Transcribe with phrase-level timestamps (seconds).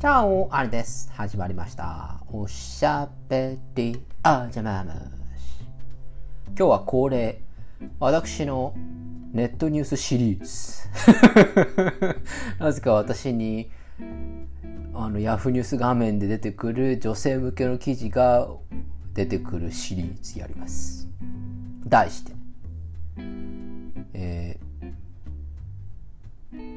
[0.00, 1.12] チャオあれです。
[1.12, 2.22] 始まりました。
[2.32, 4.94] おしゃべりあじゃまむし。
[6.46, 7.42] 今日は恒例、
[7.98, 8.72] 私の
[9.34, 10.88] ネットニュースシリーズ。
[12.58, 13.70] なぜか私に、
[14.94, 18.48] あの、ヤフーニュース画面で出てくる女性向けの記事が
[19.12, 21.10] 出てくるシリーズやります。
[21.86, 22.32] 題して、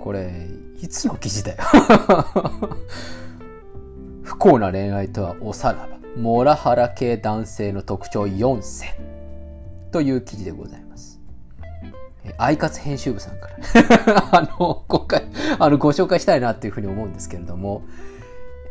[0.04, 0.50] これ、
[0.82, 1.64] いつの記事だよ。
[4.22, 8.90] 不幸な恋愛とはおさらば、モラハラ系男性の特徴4選
[9.92, 11.22] という記事でございます。
[12.26, 13.56] えアイカツ編集部さんから
[14.38, 15.24] あの、今回、
[15.58, 17.84] あの、ご紹介したいなっていうふうに思うんですけれども、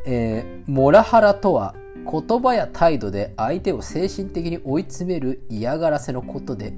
[0.04, 1.74] えーモラハラとは
[2.04, 6.74] 言葉や態度で相手を精神的に追い詰める嫌がらせのことで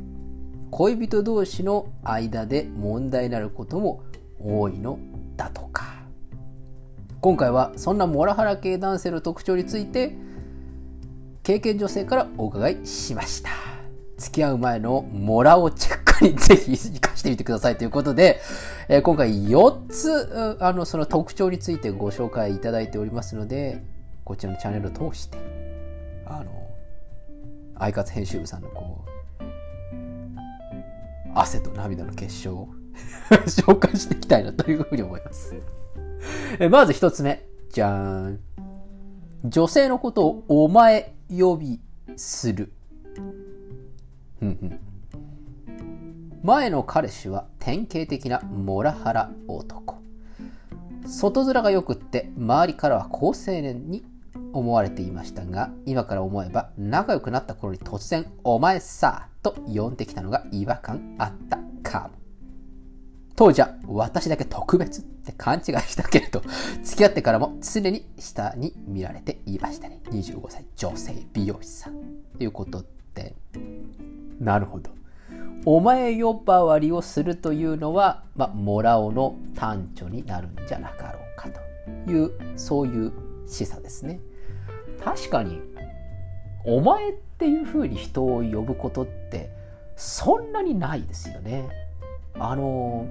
[0.71, 4.05] 恋人同士の間で問題になることも
[4.45, 4.99] 多いの
[5.37, 5.95] だとか。
[7.21, 10.15] 今回はそんなモラハラ系男性の特徴について
[11.43, 13.51] 経験女性からお伺いしました。
[14.19, 18.41] 付き合う前のモラをチェックにぜひ活かしてみてくださいということで、
[18.89, 23.83] えー今回4つあのその特徴についてご紹介いただいておりますので
[24.25, 25.39] こちらのチャンネルを通して
[26.27, 26.71] あの
[27.77, 29.15] アイカツ編集部さんのこう
[31.35, 32.69] 汗と涙の結晶を
[33.47, 35.55] 紹介していきたいなというふうに思います。
[36.59, 37.47] えまず一つ目。
[37.71, 38.41] じゃーん。
[39.45, 41.81] 女性のことをお前呼び
[42.17, 42.73] する。
[44.39, 44.81] ふんふん
[46.43, 49.97] 前の彼氏は典型的なモラハラ男。
[51.07, 54.05] 外面が良くって周りからは好青年に
[54.53, 62.24] 思われていましたが今から思えば仲良くなった頃に突然「お前さ」と呼んできたのが違和感あったかも
[63.37, 66.43] 当時は私だけ特別って勘違いしたけれど
[66.85, 70.01] 付き合ってからも常に下に見られていましたね。
[70.11, 71.95] 25歳女性美容師さん。
[72.39, 73.35] ということで。
[74.41, 74.91] なるほど。
[75.67, 81.49] お前呼ばわりをするというのは、まあ、モラオの端緒になるんじゃなかろうか
[82.05, 83.13] というそういう
[83.47, 84.21] 示唆ですね。
[85.03, 85.61] 確かに
[86.65, 89.51] お前っていうふうに人を呼ぶことって
[89.97, 91.69] そんなにないですよね
[92.39, 93.07] あの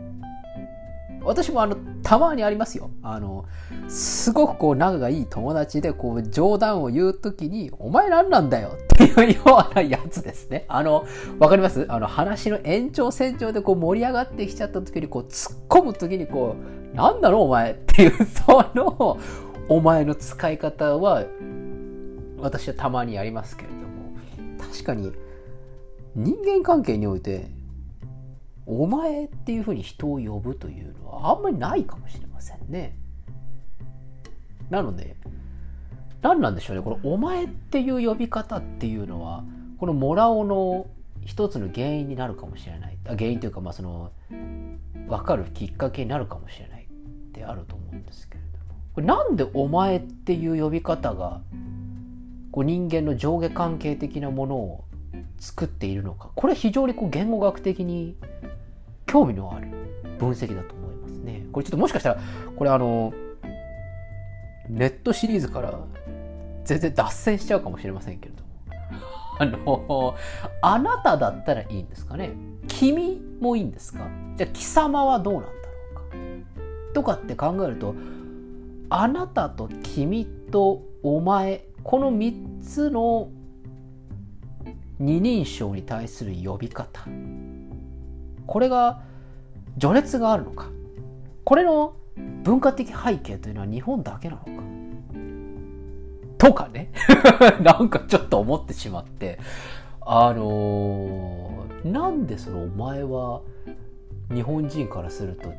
[1.23, 2.91] 私もあのたまにありますよ。
[3.01, 3.45] あの
[3.87, 9.41] すごくこう仲がいい友達でこう冗談を言う時に「お前何なんだよ」っていうよ
[9.71, 10.65] うなやつですね。
[10.67, 11.05] あの
[11.39, 11.85] わかります？
[11.87, 16.63] あの話の延長線上でこう盛り上がってきちゃった時にこう突っ込む時にこう
[16.95, 19.17] 「何だろうお前」っていうその
[19.69, 21.23] お前の使い方は
[22.39, 23.83] 私はたまにやりますけれども。
[24.59, 25.11] 確かに
[26.15, 27.47] 人間関係において
[28.65, 32.95] お前っていうふうに人を呼ぶというのはあんまりないかもしれませんね。
[34.69, 35.15] なので
[36.21, 36.81] 何なんでしょうね。
[36.81, 39.43] この「お前」っていう呼び方っていうのは
[39.77, 40.87] このモラオの
[41.25, 42.97] 一つの原因になるかもしれない。
[43.05, 44.11] 原因というかまあその
[45.07, 46.87] 分かるきっかけになるかもしれないっ
[47.33, 48.79] てあると思うんですけれども。
[48.93, 51.41] これなんで「お前」っていう呼び方が
[52.51, 54.83] こう人間の上下関係的なものを
[55.39, 56.31] 作っているのか。
[56.35, 58.15] これ非常にこう言語学的に
[59.13, 59.67] 興味のある
[60.17, 61.45] 分析だと思いますね。
[61.51, 62.21] これちょっともしかしたら
[62.55, 63.13] これあの
[64.67, 65.79] ネットシリーズから
[66.63, 68.49] 全然脱線しちゃうかもしれませんけれども。
[69.39, 70.15] あの
[70.63, 72.31] あなただったらいいんですかね。
[72.67, 74.07] 君もいいんですか。
[74.35, 75.53] じゃあ貴様はどうなんだろ
[75.91, 76.01] うか。
[76.95, 77.93] とかって考えると
[78.89, 83.29] あなたと君とお前この3つの
[84.97, 87.05] 二人称に対する呼び方。
[88.47, 89.01] これが
[89.79, 90.69] 序列があるのか。
[91.43, 91.95] これの
[92.43, 94.51] 文化的背景というのは日本だけなのか。
[96.37, 96.91] とかね。
[97.61, 99.39] なんかちょっと思ってしまって。
[100.01, 103.41] あのーなんでそのお前は
[104.33, 105.53] 日本人からすると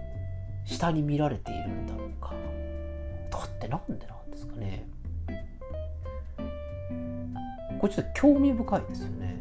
[0.65, 2.33] 下に見られているんだろうか。
[3.31, 4.89] だってなんでなんですかね。
[7.79, 9.37] これちょっと興味深いですよね。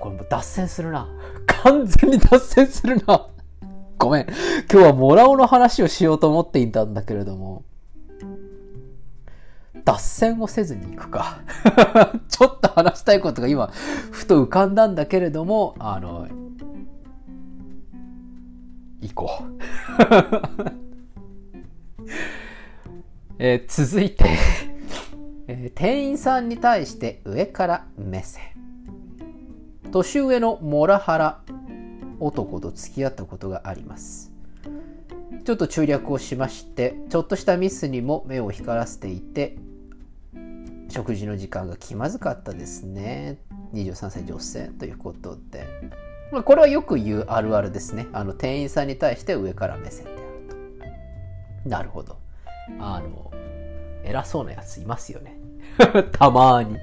[0.00, 1.08] これも脱線するな。
[1.46, 3.28] 完全に脱線するな。
[3.98, 4.26] ごめん。
[4.72, 7.64] 今日はモラオの話をしようと思っていたんだけれども。
[9.84, 11.40] 脱線をせずに行くか。
[12.28, 13.70] ちょっと話したいことが今
[14.10, 16.28] ふと浮かんだんだけれどもあの
[19.00, 19.60] 行こう、
[23.38, 24.24] えー続いて、
[25.48, 28.49] えー店員さんに対して上から目線
[29.90, 31.40] 年上のモラハラ
[32.20, 34.32] 男と付き合ったことがあります。
[35.44, 39.56] ちょっと中略をしましてちょっとしたミスにも目を光らせていて
[40.90, 43.38] 食事の時間が気まずかったですね。
[43.72, 45.66] 23歳女性ということで、
[46.32, 48.08] ま、これはよく言うあるあるですね。
[48.12, 50.20] あの店員さんに対して上から目線である
[51.64, 51.68] と。
[51.68, 52.18] なるほど。
[52.78, 53.30] あの
[54.04, 55.36] 偉そうなやついますよね。
[56.12, 56.76] たまに。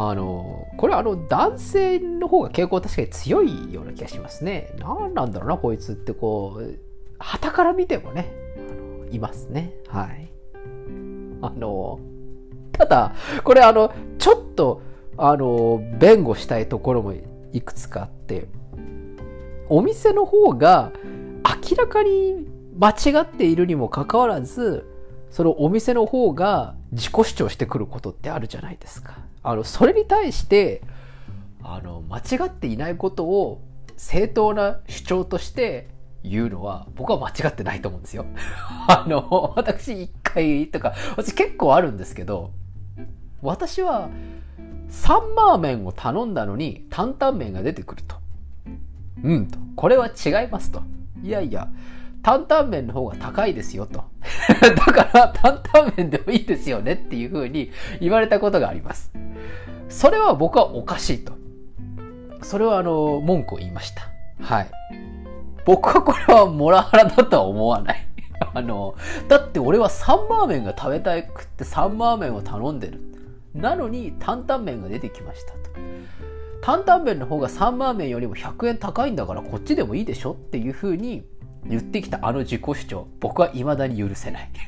[0.00, 4.72] あのこれあの男性の方が傾向確かに強いような気がしますね。
[4.78, 6.78] 何なんだろうなこいつってこう
[7.18, 8.32] 旗から見てもね
[9.10, 9.74] いますね。
[9.88, 10.30] はい。
[11.42, 11.98] あの
[12.78, 14.82] ただ、これあの、ちょっと、
[15.16, 17.12] あの、弁護したいところも
[17.52, 18.46] いくつかあって、
[19.68, 20.92] お店の方が
[21.70, 22.46] 明らかに
[22.78, 24.86] 間違っているにもかかわらず、
[25.30, 29.18] そのお店の方が自己主張してくることってあるじゃないですか。
[29.48, 30.82] あの、それに対して、
[31.62, 33.62] あの、間違っていないことを
[33.96, 35.88] 正当な主張として
[36.22, 38.26] 言うのは僕は間違ってないと思うんですよ。
[38.88, 42.50] あの、私一回とか、私結構あるんですけど、
[43.40, 44.10] 私は
[44.90, 48.16] サンマー麺を頼んだのに担々麺が出てくると。
[49.22, 49.58] うんと。
[49.76, 50.82] これは違いますと。
[51.22, 51.68] いやいや、
[52.22, 54.04] 担々麺の方が高いですよと。
[54.60, 57.70] だから担々麺でもいいですよねっていう風に
[58.00, 59.12] 言われたことがあります。
[59.88, 61.32] それは僕はおかしいと。
[62.42, 64.08] それはあの、文句を言いました。
[64.40, 64.70] はい。
[65.64, 68.06] 僕はこれはモラハラだとは思わない。
[68.54, 68.94] あの、
[69.28, 73.00] だって俺はサンマー麺が食べたくってサンマー麺を頼んでる。
[73.54, 75.58] なのに担々麺が出てきましたと。
[76.60, 81.24] 担々麺の方がサンマー麺よりも100円高いんだからこっちでもいいでしょっていうふうに
[81.68, 84.50] 言ってきたあの自己主張僕は未だに許せない。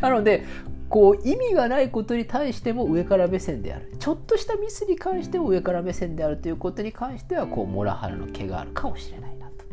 [0.00, 0.44] なので
[0.88, 3.92] こう意味がないことに対しても上から目線である。
[3.98, 9.64] ちょっとしたミスに関しても上から目線であるということに関してはこうモラハラの毛があるかもしれないなと。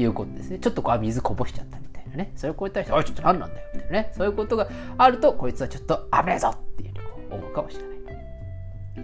[0.00, 0.58] いうことですね。
[0.58, 2.32] ちょっとこう水こぼしちゃったみたいなね。
[2.36, 3.04] それをこうに対して「おい。
[3.04, 4.12] ちょっと何なんだよ」みたいなね。
[4.12, 7.92] そういうことがあるとこいつはちょっと危ねえぞっていうふうにこう思うかもしれない。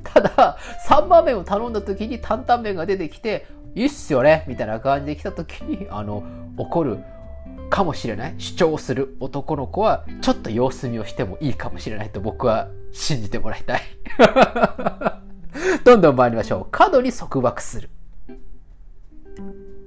[0.04, 3.46] ただ3番麺を頼んだ時に担々麺が出てきて
[3.78, 6.24] いいっすよねみたいな感じで来た時にあの
[6.56, 6.98] 怒る
[7.70, 8.34] かもしれない。
[8.38, 13.82] 主張する男の子はちょっと様子見をしてもいいかもしれないと僕は信じてもらいたい。
[15.84, 16.68] どんどん参りましょう。
[16.72, 17.90] 過度に束縛する。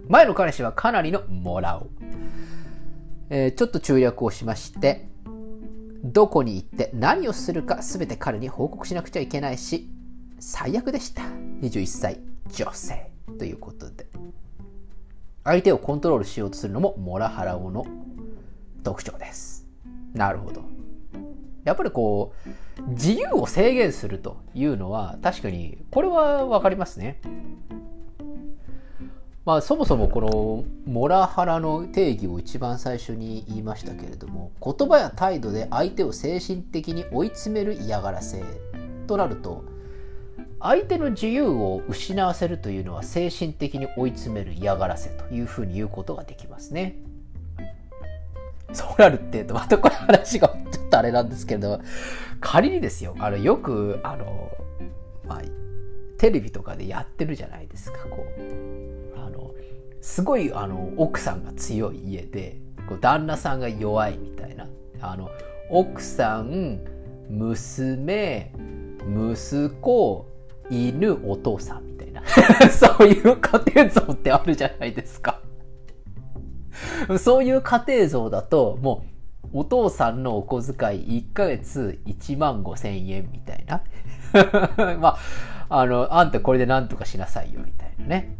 [0.07, 1.89] 前の彼氏はかなりのもらおう、
[3.29, 5.07] えー、ちょっと中略をしまして
[6.03, 9.89] どこに行って何をするか全て彼に報告しなくちゃいけないし
[10.39, 11.23] 最悪でした。
[11.61, 12.19] 21歳
[12.53, 13.10] 女性。
[13.37, 14.07] ということで。
[15.43, 17.85] 相手をコントロールしようとするのもモラハラ男の。
[18.83, 19.67] 特徴です。
[20.13, 20.63] なるほど。
[21.63, 22.33] やっぱりこ
[22.79, 27.21] う自由を制限するというのは確かにこれは分かりますね。
[29.43, 38.43] まあ、そもそもこのモラハラの定義を一番最初に言いましたけれども言葉や態度で相手を精神的に追い詰める嫌がらせ
[39.07, 39.65] となると
[40.61, 46.95] 相手の自由を失わせるというのは精神的に追い詰める嫌がらせというふうに言うことができますね。
[48.73, 51.81] そうなるって言うとまたこれ話がちょっとあれなんですけど
[52.39, 54.49] 仮にですよあのよくあの、
[55.27, 55.41] まあ、
[56.17, 57.99] テレビとかでやってるじゃないですか。
[58.09, 59.53] こうあの
[59.99, 64.67] すごいあの奥さんが強い家でこう旦那さんが弱いみたいな。
[65.01, 65.29] あの
[65.71, 66.81] 奥さん
[67.27, 68.51] 娘
[69.07, 70.30] 息子
[70.71, 72.23] 犬お父さんみたいな
[72.71, 75.39] そういう家庭像ってあるじゃないですか
[77.19, 79.03] そういう家庭像だとも
[79.53, 83.83] うお父さんのお小遣い1ヶ月1万5千円みたいな
[84.99, 85.17] ま
[85.69, 88.35] あ、あの、あんたこれで何とかしなさいよみたいなね。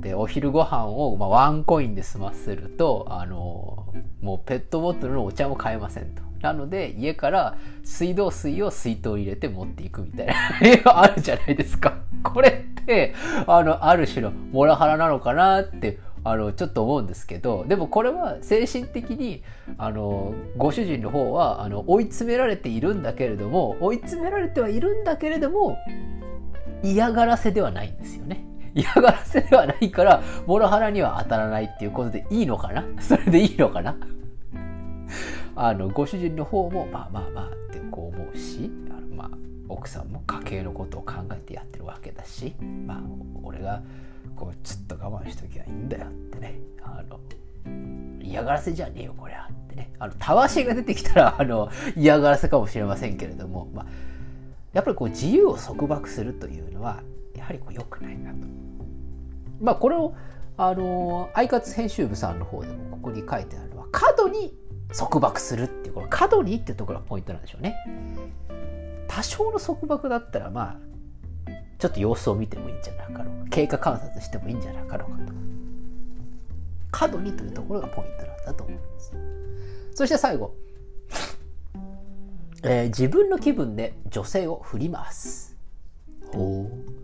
[0.00, 6.25] で、お昼ご飯を、まあ、ワンコインで済ませると、あの、もうペットボトルのお茶も買えませんと。
[6.40, 11.98] なので、家から水道水を水筒に入れて持っていくみたいなあるじゃないですか。
[12.22, 13.14] これって、
[13.46, 19.44] あの、ある種のモラハラなのかなってあのちょっと思うんですけどでもこれは精神的に
[19.78, 25.78] あのご主人の方はあの追い詰められているんだけれども追い詰められてはいるんだけれども
[26.82, 28.44] 嫌がらせではないんですよね。
[28.74, 32.84] 嫌がらせではないからモラハラには当たらないっていうことでいいのかな？
[33.00, 33.96] それでいいのかな？
[35.56, 39.30] あのご主人の方もまあまあまあってこう思うしあの、まあ、
[39.68, 42.54] 奥さんも家計のことを考えてやってるわけだし
[42.86, 43.02] まあ
[43.42, 43.82] 俺が
[44.36, 47.18] こうずっと我慢しときゃいいんだよってねあの
[48.22, 53.86] 嫌がらせじゃねえよこりゃってねあのたわしが出てきたら あの嫌がらせかもしれませんけれども、まあ、
[54.72, 57.02] やっぱりこう自由を束縛するというのは
[57.34, 58.38] やはりこう良くないなと。
[59.60, 60.14] まあこれを
[60.58, 64.54] あのアイカツ編集部さんの方でもここに書いてあるのは過度に
[64.92, 67.76] 束縛するっていうこの過度にっていうところがポイントなんでしょうね。
[69.08, 70.76] 多少の束縛だったらまあ
[71.78, 73.50] ちょっと様子を見てもいいんじゃなかろうか。
[73.50, 75.32] 経過観察してもいいんじゃなかろうかと。
[76.90, 79.12] 過度にというところがポイントなんだと思います。
[79.94, 80.54] そして最後、
[82.62, 85.56] えー、自分の気分で女性を振り回す。
[86.32, 86.95] ほう。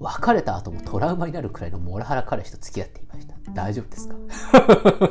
[0.00, 3.34] 別れた後もトラウマになるくらいのモラハラ彼氏と付き合っていました。
[3.52, 4.16] 大丈夫ですか？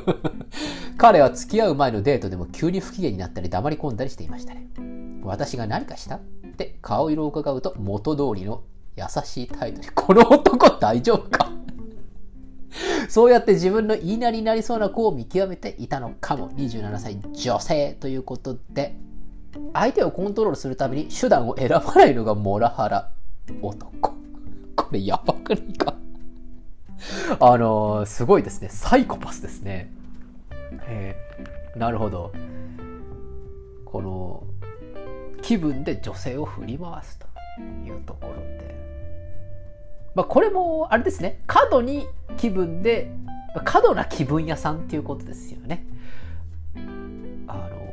[0.98, 4.68] 彼は付き合う前のデートでも急に不機嫌になったり黙り込んだりしていましたね。
[5.24, 6.16] 私が何かした？
[6.18, 6.20] っ
[6.56, 8.62] て顔色を伺うと元通りの
[8.96, 11.50] 優しい態度で、この男大丈夫か？
[13.10, 16.50] そうやって自分の言いなりになりそうな子を見極めていたのかも。
[16.52, 18.96] 27歳女性ということで、
[19.74, 23.10] 相手をコントロールするために手段を選ばないのがモラハラ
[23.62, 24.13] 男。
[24.94, 25.96] れやばくないか？
[27.40, 28.70] あのー、すごいですね。
[28.70, 29.92] サイコパスですね。
[30.88, 32.32] えー、なるほど。
[33.86, 34.44] この、
[35.42, 37.28] 気分で女性を振り回すと
[37.86, 38.74] いうところで。
[40.16, 41.42] まあ、これも、あれですね。
[41.48, 42.08] 過度に
[42.38, 43.12] 気分で、
[43.66, 45.86] 過度な気分屋さんっていうことですよね。
[47.48, 47.92] あの、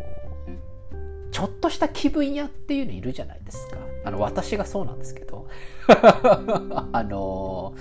[1.30, 3.76] ちょっとした気分屋っていうのいるじゃないですか。
[4.04, 5.46] あの、私がそうなんですけど。
[6.92, 7.74] あの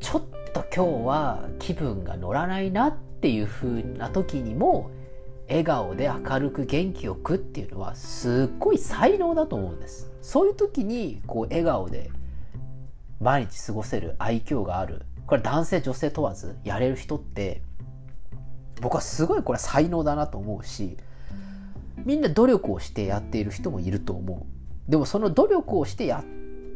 [0.00, 4.90] ちょっと今日は気分が乗らないなっていう風な時にも
[5.48, 12.10] 笑顔で明るく元気よくっていうのはすっごい才能だと思うんですそういう時にこう笑顔で
[13.20, 17.62] 毎日過ごせる愛嬌があるこれ男性女性問わずやれる人って
[18.80, 20.96] 僕はすごいこれ才能だなと思うし
[22.04, 24.46] みんな努力をしてやっている人もいると思
[24.88, 26.24] うでもその努力をしてや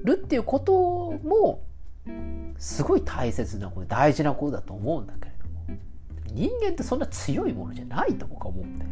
[0.05, 0.73] るっていうこと
[1.27, 1.63] も
[2.59, 5.79] すごい大切なこと大事なことだと思うんだけれども
[6.33, 8.91] 人間ってそんな強いものじゃないと僕は思うんだよ。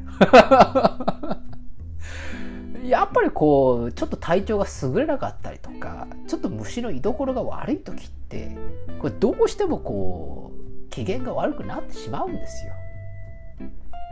[2.89, 8.57] やっぱりこうちょっと体調が優れなかったりとかちょっと虫の居所が悪い時って
[8.99, 10.51] これどうしてもこ
[10.87, 12.73] う機嫌が悪くなってしまうんですよ。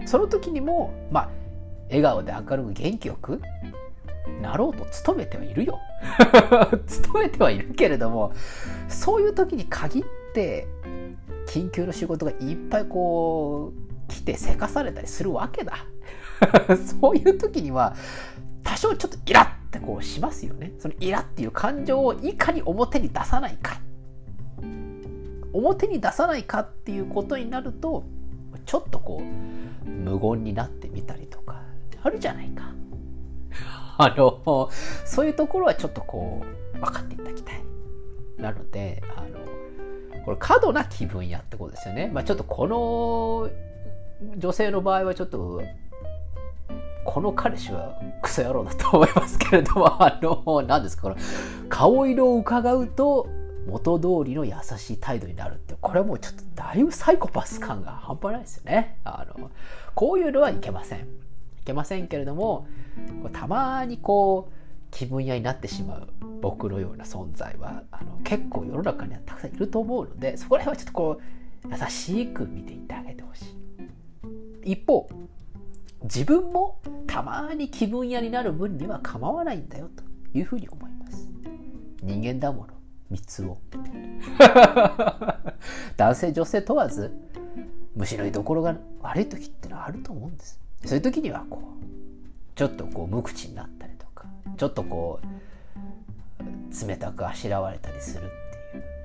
[0.06, 1.28] その時にもまあ
[1.90, 3.40] 笑顔で明るく元気よく？
[4.40, 5.78] なろうと努めてはいるよ。
[7.12, 8.32] 努めてはいるけれども
[8.88, 10.66] そういう時に限って
[11.46, 13.72] 緊急の仕事がいっぱいこ
[14.08, 15.74] う来てせかされたりするわけだ。
[17.00, 17.94] そういう時には
[18.62, 20.72] 多少ちょっとイラってこうしますよね。
[20.78, 23.80] そのイラっていう感情をいかに表に出さないか。
[25.52, 28.04] 表に出さないかっていうことになると
[28.66, 31.39] ちょっとこう無言になってみたりと
[32.02, 32.64] あるじゃないか
[33.98, 34.70] あの、
[35.04, 36.42] そういうところはちょっとこ
[36.74, 37.62] う、分かっていただきたい。
[38.38, 39.38] なので、あの、
[40.24, 42.10] これ過度な気分やってことですよね。
[42.12, 43.50] まあちょっとこの
[44.36, 45.62] 女性の場合はちょっと、
[47.04, 51.16] この彼氏はクソ野郎だと思いますけれども、 あの、何ですか、この
[51.68, 53.28] 顔色を伺うと、
[53.66, 58.98] 元通りの優しい態度になるって、これはもうちょっとだいぶサイコパス感が半端ないですよね。
[59.04, 59.50] あの、
[59.94, 61.08] こういうのはいけません。
[61.60, 62.66] いけませんけれども
[63.32, 64.54] たまにこう
[64.90, 66.08] 気分屋になってしまう
[66.40, 74.72] 僕のような存在はあの結構世の中にはたくさんいると思うのでそこら辺はちょっとこう優しく見ていってあげてほしい。
[74.72, 75.08] 一方
[76.02, 81.28] 自分もたまに気分屋になる分には構わないんだよというふうに思います。
[82.02, 82.80] 人間だもの。
[83.10, 83.58] 三つを
[85.96, 87.12] 男性女性問わず
[87.96, 90.60] 虫の居所が悪い時ってのはあると思うんです。
[90.84, 98.28] そういう時にはこうちょっとこう無口になったりとかちょっとこう冷たくあしらわれたりするっ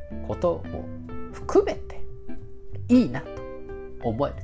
[0.10, 0.86] ていうことも
[1.34, 2.02] 含めて
[2.88, 3.28] いいなと
[4.04, 4.42] 思えると。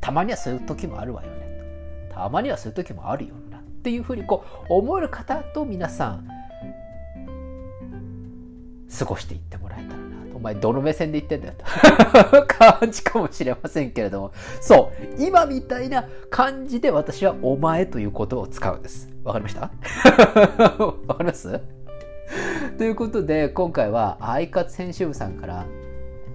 [0.00, 2.14] たまにはそういう時もあるわよねと。
[2.14, 6.28] たまにはそういう時もあるよなっていうふうにこう思える方と皆さん
[8.98, 9.65] 過ごしていってもらえたらお
[10.46, 12.46] 前どの目線で言ってんだよと。
[12.46, 19.08] 感じかもしれませんけれども、そう、今みたいな感じで私はお前ということを使うんです。
[19.24, 19.70] わかりました？
[20.84, 21.60] わかります？
[22.78, 25.64] ということで、今回はアイカツ編集部さんから、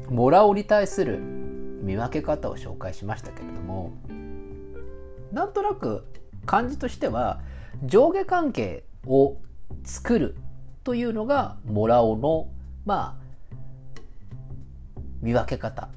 [0.09, 3.91] モラオに対する見分け方を紹介しましたけれども、
[5.31, 6.05] なんとなく
[6.45, 7.39] 感じとしては、
[7.83, 9.37] 上下関係を
[9.83, 10.35] 作る
[10.83, 12.47] というのがモラオの
[12.85, 13.20] まあ
[15.21, 15.89] 見分け方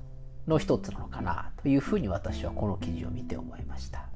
[0.46, 4.08] の一つなのかなというふうに私はこの記事を見て思いました。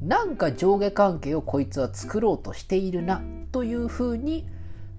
[0.00, 3.20] なんか上下関係をこいつは作ろうとしているな
[3.50, 4.46] というふうに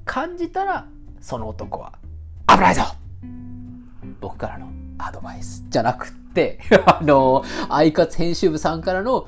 [0.04, 0.88] 感じたら
[1.22, 1.94] その男は
[2.48, 2.84] 危ないぞ
[4.20, 9.28] 僕からのアドバイスじゃなくって、 あの、アイカツ編集部さんからの、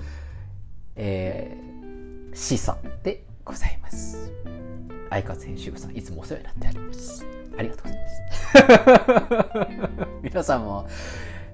[0.95, 4.31] えー、示唆でございます。
[5.11, 7.25] アイカツ編集部さん、いつもお世話になっております。
[7.57, 7.97] ありがとうござい
[8.87, 8.95] ま
[10.05, 10.07] す。
[10.23, 10.87] 皆さんも、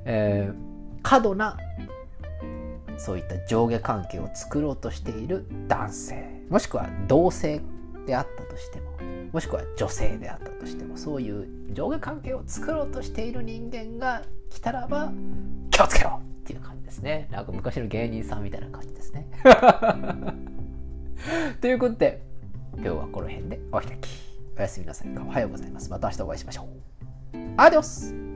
[0.06, 0.56] えー、
[1.02, 1.58] 過度な、
[2.98, 7.60] そういった上下関係を作ろうとしている男性、もしくは同性
[8.06, 8.92] であったとしても、
[9.34, 15.12] もしくは女性であったとしてもそういう上下関係を作ろうとしている人間が来たらば
[15.72, 19.28] 気をつけろっていう感じですねなんか昔の芸人さんみたいな感じですね
[21.62, 22.27] ということで
[22.78, 24.08] 今日はこの辺でお開き。
[24.58, 25.08] おやすみなさい。
[25.18, 25.90] おはようございます。
[25.90, 27.38] また明日お会いしましょう。
[27.58, 28.27] アディオス。